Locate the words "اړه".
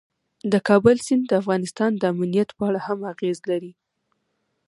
2.69-2.79